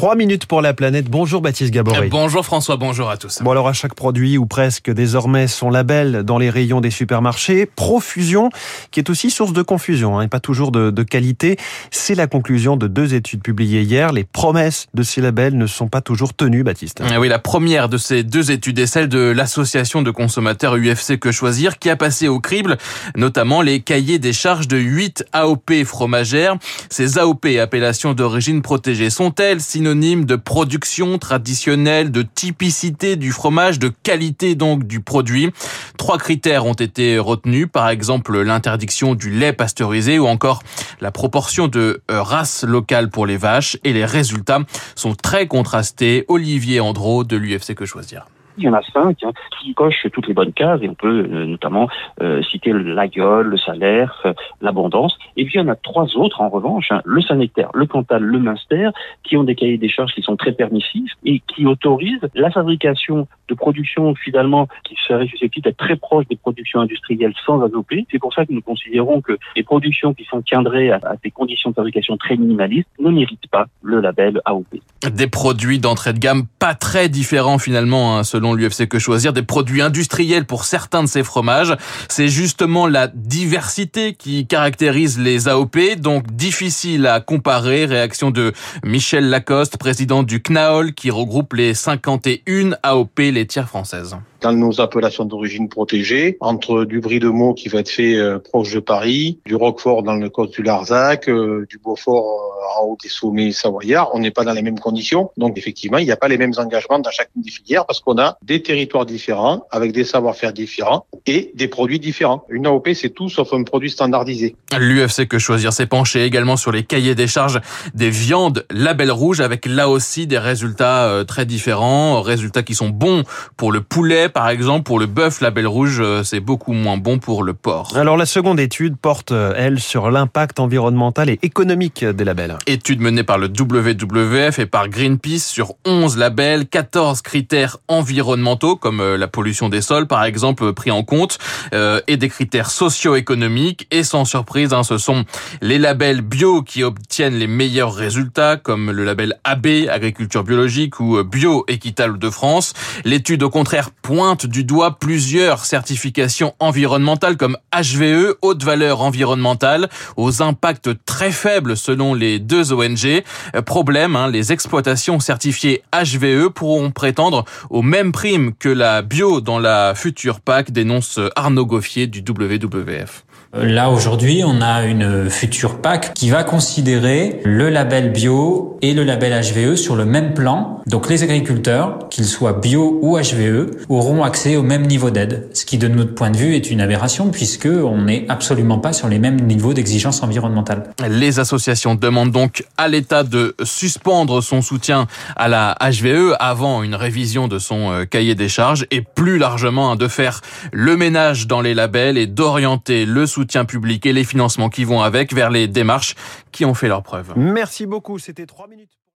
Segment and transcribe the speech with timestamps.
[0.00, 1.10] 3 minutes pour la planète.
[1.10, 2.08] Bonjour Baptiste Gabory.
[2.08, 3.42] Bonjour François, bonjour à tous.
[3.42, 7.66] Bon alors à chaque produit ou presque désormais son label dans les rayons des supermarchés.
[7.66, 8.48] Profusion
[8.92, 11.58] qui est aussi source de confusion hein, et pas toujours de, de qualité.
[11.90, 14.14] C'est la conclusion de deux études publiées hier.
[14.14, 17.02] Les promesses de ces labels ne sont pas toujours tenues Baptiste.
[17.04, 21.18] Ah Oui, la première de ces deux études est celle de l'association de consommateurs UFC
[21.18, 22.78] Que Choisir qui a passé au crible
[23.16, 26.56] notamment les cahiers des charges de 8 AOP fromagères.
[26.88, 29.60] Ces AOP, appellations d'origine protégée, sont-elles
[29.94, 35.50] de production traditionnelle, de typicité du fromage, de qualité donc du produit.
[35.98, 40.62] Trois critères ont été retenus, par exemple l'interdiction du lait pasteurisé ou encore
[41.00, 44.60] la proportion de euh, races locales pour les vaches et les résultats
[44.94, 46.24] sont très contrastés.
[46.28, 48.26] Olivier Andro de l'UFC Que Choisir.
[48.58, 51.26] Il y en a cinq hein, qui cochent toutes les bonnes cases et on peut
[51.30, 51.88] euh, notamment
[52.20, 55.18] euh, citer la gueule, le salaire, euh, l'abondance.
[55.36, 58.22] Et puis il y en a trois autres en revanche, hein, le sanitaire, le cantal,
[58.22, 58.90] le minster,
[59.22, 63.26] qui ont des cahiers des charges qui sont très permissifs et qui autorisent la fabrication
[63.50, 67.92] de productions finalement qui seraient susceptibles d'être très proches des productions industrielles sans AOP.
[68.10, 71.30] C'est pour ça que nous considérons que les productions qui s'en tiendraient à, à des
[71.30, 74.66] conditions de fabrication très minimalistes ne méritent pas le label AOP.
[75.12, 79.42] Des produits d'entrée de gamme pas très différents finalement hein, selon l'UFC Que Choisir, des
[79.42, 81.74] produits industriels pour certains de ces fromages.
[82.08, 87.86] C'est justement la diversité qui caractérise les AOP, donc difficile à comparer.
[87.86, 88.52] Réaction de
[88.84, 95.24] Michel Lacoste, président du CNAOL, qui regroupe les 51 AOP laitières françaises dans nos appellations
[95.24, 99.38] d'origine protégée, entre du brie de Meaux qui va être fait euh, proche de Paris,
[99.44, 103.52] du Roquefort dans le côte du Larzac, euh, du Beaufort euh, en haut des sommets
[103.52, 105.30] savoyards, on n'est pas dans les mêmes conditions.
[105.36, 108.18] Donc effectivement, il n'y a pas les mêmes engagements dans chacune des filières parce qu'on
[108.18, 112.44] a des territoires différents, avec des savoir-faire différents et des produits différents.
[112.48, 114.56] Une AOP, c'est tout sauf un produit standardisé.
[114.78, 117.60] L'UFC Que Choisir s'est penché également sur les cahiers des charges
[117.94, 123.24] des viandes label rouge avec là aussi des résultats très différents, résultats qui sont bons
[123.56, 127.42] pour le poulet, par exemple, pour le bœuf label rouge, c'est beaucoup moins bon pour
[127.42, 127.92] le porc.
[127.96, 132.58] Alors la seconde étude porte, elle, sur l'impact environnemental et économique des labels.
[132.66, 139.02] Étude menée par le WWF et par Greenpeace sur 11 labels, 14 critères environnementaux, comme
[139.14, 141.38] la pollution des sols, par exemple, pris en compte,
[141.74, 143.86] euh, et des critères socio-économiques.
[143.90, 145.24] Et sans surprise, hein, ce sont
[145.60, 151.22] les labels bio qui obtiennent les meilleurs résultats, comme le label AB, agriculture biologique, ou
[151.24, 152.72] bio équitable de France.
[153.04, 159.88] L'étude, au contraire, pointe du doigt plusieurs certifications environnementales comme HVE, haute valeur environnementale,
[160.18, 163.22] aux impacts très faibles selon les deux ONG.
[163.64, 169.58] Problème, hein, les exploitations certifiées HVE pourront prétendre aux mêmes primes que la bio dans
[169.58, 173.24] la future PAC, dénonce Arnaud Goffier du WWF.
[173.52, 179.02] Là aujourd'hui, on a une future PAC qui va considérer le label bio et le
[179.02, 180.80] label HVE sur le même plan.
[180.86, 185.64] Donc les agriculteurs, qu'ils soient bio ou HVE, auront accès au même niveau d'aide, ce
[185.64, 189.08] qui de notre point de vue est une aberration puisque on n'est absolument pas sur
[189.08, 190.84] les mêmes niveaux d'exigence environnementale.
[191.08, 196.94] Les associations demandent donc à l'État de suspendre son soutien à la HVE avant une
[196.94, 200.40] révision de son cahier des charges et plus largement de faire
[200.72, 204.84] le ménage dans les labels et d'orienter le soutien soutien public et les financements qui
[204.84, 206.14] vont avec vers les démarches
[206.52, 207.32] qui ont fait leurs preuves.
[207.36, 208.99] Merci beaucoup, c'était 3 minutes.